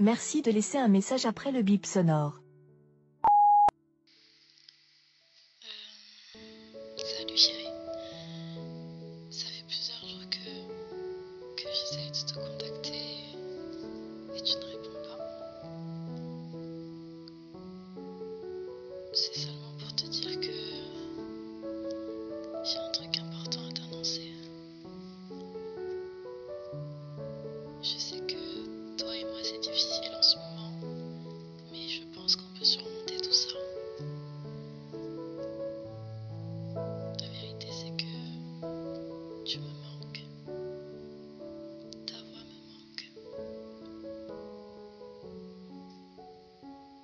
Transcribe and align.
Merci 0.00 0.42
de 0.42 0.52
laisser 0.52 0.78
un 0.78 0.86
message 0.86 1.26
après 1.26 1.50
le 1.50 1.62
bip 1.62 1.84
sonore. 1.84 2.40
Euh, 5.64 7.02
salut 7.04 7.36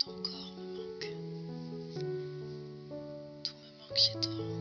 Ton 0.05 0.13
corps 0.23 0.53
me 0.59 0.65
manque. 0.77 1.09
Tout 3.43 3.55
me 3.55 3.69
manque 3.79 3.97
chez 3.97 4.21
toi. 4.21 4.54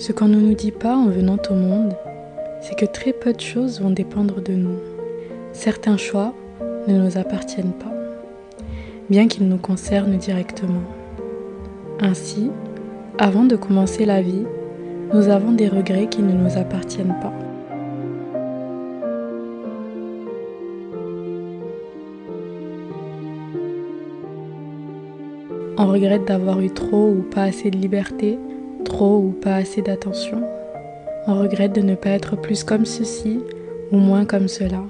Ce 0.00 0.12
qu'on 0.12 0.28
ne 0.28 0.40
nous 0.40 0.54
dit 0.54 0.70
pas 0.72 0.96
en 0.96 1.08
venant 1.08 1.36
au 1.50 1.54
monde, 1.54 1.94
c'est 2.62 2.74
que 2.74 2.86
très 2.86 3.12
peu 3.12 3.34
de 3.34 3.40
choses 3.40 3.82
vont 3.82 3.90
dépendre 3.90 4.40
de 4.40 4.54
nous. 4.54 4.78
Certains 5.52 5.98
choix 5.98 6.32
ne 6.88 6.98
nous 6.98 7.18
appartiennent 7.18 7.74
pas, 7.74 7.92
bien 9.10 9.28
qu'ils 9.28 9.46
nous 9.46 9.58
concernent 9.58 10.16
directement. 10.16 10.80
Ainsi, 12.00 12.50
avant 13.18 13.44
de 13.44 13.56
commencer 13.56 14.06
la 14.06 14.22
vie, 14.22 14.46
nous 15.12 15.28
avons 15.28 15.52
des 15.52 15.68
regrets 15.68 16.08
qui 16.08 16.22
ne 16.22 16.32
nous 16.32 16.56
appartiennent 16.56 17.18
pas. 17.20 17.34
On 25.76 25.86
regrette 25.88 26.24
d'avoir 26.24 26.58
eu 26.62 26.70
trop 26.70 27.10
ou 27.10 27.20
pas 27.20 27.42
assez 27.42 27.70
de 27.70 27.76
liberté, 27.76 28.38
trop 28.84 29.18
ou 29.18 29.30
pas 29.30 29.56
assez 29.56 29.82
d'attention. 29.82 30.42
On 31.26 31.38
regrette 31.38 31.74
de 31.74 31.80
ne 31.80 31.94
pas 31.94 32.10
être 32.10 32.36
plus 32.36 32.64
comme 32.64 32.86
ceci 32.86 33.40
ou 33.92 33.98
moins 33.98 34.24
comme 34.24 34.48
cela. 34.48 34.82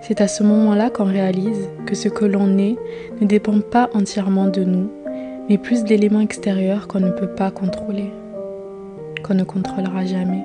C'est 0.00 0.20
à 0.20 0.28
ce 0.28 0.42
moment-là 0.42 0.90
qu'on 0.90 1.04
réalise 1.04 1.68
que 1.86 1.94
ce 1.94 2.08
que 2.08 2.24
l'on 2.24 2.56
est 2.58 2.76
ne 3.20 3.26
dépend 3.26 3.60
pas 3.60 3.90
entièrement 3.94 4.46
de 4.46 4.62
nous, 4.62 4.90
mais 5.48 5.58
plus 5.58 5.84
d'éléments 5.84 6.20
extérieurs 6.20 6.88
qu'on 6.88 7.00
ne 7.00 7.10
peut 7.10 7.34
pas 7.34 7.50
contrôler, 7.50 8.10
qu'on 9.26 9.34
ne 9.34 9.44
contrôlera 9.44 10.04
jamais. 10.04 10.44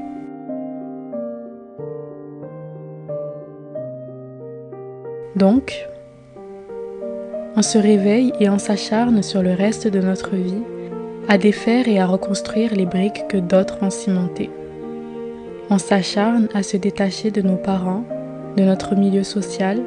Donc, 5.35 5.87
on 7.55 7.61
se 7.61 7.77
réveille 7.77 8.33
et 8.39 8.49
on 8.49 8.57
s'acharne 8.57 9.21
sur 9.21 9.43
le 9.43 9.53
reste 9.53 9.87
de 9.87 9.99
notre 9.99 10.35
vie 10.35 10.63
à 11.27 11.37
défaire 11.37 11.87
et 11.87 11.99
à 11.99 12.05
reconstruire 12.05 12.75
les 12.75 12.85
briques 12.85 13.27
que 13.29 13.37
d'autres 13.37 13.77
ont 13.81 13.89
cimentées. 13.89 14.49
On 15.69 15.77
s'acharne 15.77 16.49
à 16.53 16.63
se 16.63 16.77
détacher 16.77 17.31
de 17.31 17.41
nos 17.41 17.55
parents, 17.55 18.03
de 18.57 18.63
notre 18.63 18.95
milieu 18.95 19.23
social, 19.23 19.79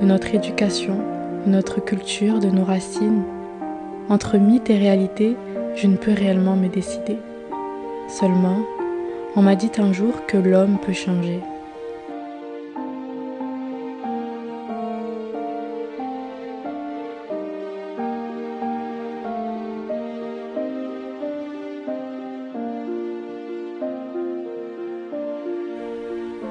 de 0.00 0.06
notre 0.06 0.34
éducation, 0.34 0.98
de 1.44 1.50
notre 1.50 1.84
culture, 1.84 2.38
de 2.38 2.48
nos 2.48 2.64
racines. 2.64 3.24
Entre 4.08 4.38
mythe 4.38 4.70
et 4.70 4.78
réalité, 4.78 5.36
je 5.74 5.86
ne 5.88 5.96
peux 5.96 6.12
réellement 6.12 6.56
me 6.56 6.68
décider. 6.68 7.18
Seulement, 8.08 8.58
on 9.34 9.42
m'a 9.42 9.56
dit 9.56 9.72
un 9.78 9.92
jour 9.92 10.26
que 10.26 10.36
l'homme 10.36 10.78
peut 10.78 10.92
changer. 10.92 11.40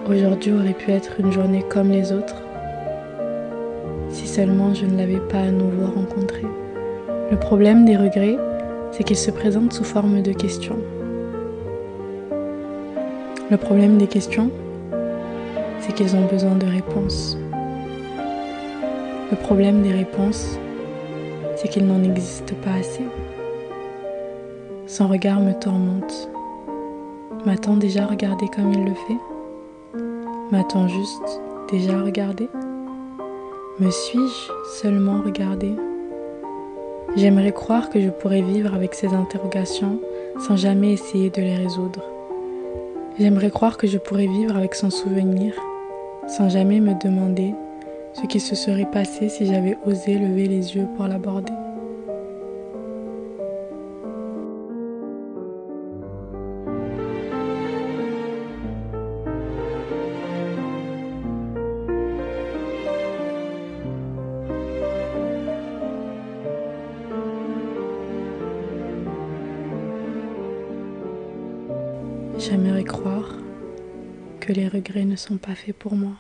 Aujourd'hui 0.07 0.51
aurait 0.51 0.73
pu 0.73 0.91
être 0.91 1.19
une 1.19 1.31
journée 1.31 1.66
comme 1.67 1.89
les 1.89 2.11
autres, 2.11 2.43
si 4.09 4.27
seulement 4.27 4.71
je 4.75 4.85
ne 4.85 4.95
l'avais 4.97 5.19
pas 5.19 5.39
à 5.39 5.49
nouveau 5.49 5.88
rencontré. 5.88 6.43
Le 7.31 7.38
problème 7.38 7.85
des 7.85 7.97
regrets, 7.97 8.38
c'est 8.91 9.03
qu'ils 9.03 9.17
se 9.17 9.31
présentent 9.31 9.73
sous 9.73 9.83
forme 9.83 10.21
de 10.21 10.31
questions. 10.31 10.77
Le 13.49 13.57
problème 13.57 13.97
des 13.97 14.05
questions, 14.05 14.51
c'est 15.79 15.95
qu'ils 15.95 16.16
ont 16.16 16.27
besoin 16.27 16.53
de 16.53 16.67
réponses. 16.67 17.35
Le 19.31 19.37
problème 19.37 19.81
des 19.81 19.91
réponses, 19.91 20.59
c'est 21.55 21.67
qu'il 21.67 21.87
n'en 21.87 22.03
existe 22.03 22.53
pas 22.58 22.73
assez. 22.79 23.05
Son 24.85 25.08
regard 25.08 25.40
me 25.40 25.53
tourmente. 25.53 26.29
M'a-t-on 27.47 27.78
déjà 27.78 28.05
regardé 28.05 28.46
comme 28.55 28.72
il 28.72 28.85
le 28.85 28.93
fait 28.93 29.34
M'a-t-on 30.55 30.87
juste 30.87 31.41
déjà 31.69 32.02
regardé 32.02 32.47
Me 33.78 33.91
suis-je 33.91 34.79
seulement 34.79 35.22
regardé? 35.22 35.73
J'aimerais 37.17 37.52
croire 37.52 37.90
que 37.90 37.99
je 37.99 38.07
pourrais 38.07 38.41
vivre 38.41 38.73
avec 38.73 38.93
ces 38.93 39.07
interrogations 39.07 39.99
sans 40.40 40.55
jamais 40.55 40.93
essayer 40.93 41.29
de 41.29 41.41
les 41.41 41.57
résoudre. 41.57 42.02
J'aimerais 43.19 43.49
croire 43.49 43.75
que 43.75 43.85
je 43.85 43.97
pourrais 43.97 44.28
vivre 44.28 44.55
avec 44.55 44.75
son 44.75 44.90
souvenir 44.90 45.53
sans 46.25 46.47
jamais 46.47 46.79
me 46.79 46.93
demander 47.03 47.53
ce 48.13 48.25
qui 48.25 48.40
se 48.40 48.55
serait 48.55 48.90
passé 48.90 49.28
si 49.28 49.47
j'avais 49.47 49.78
osé 49.85 50.17
lever 50.17 50.47
les 50.47 50.78
yeux 50.78 50.87
pour 50.96 51.08
l'aborder. 51.08 51.65
J'aimerais 72.37 72.84
croire 72.84 73.37
que 74.41 74.52
les 74.52 74.67
regrets 74.67 75.05
ne 75.05 75.16
sont 75.16 75.37
pas 75.37 75.55
faits 75.55 75.76
pour 75.76 75.96
moi. 75.96 76.17